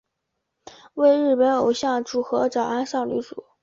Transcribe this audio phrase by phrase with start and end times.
[0.95, 3.45] 为日本偶像组合早安少女组。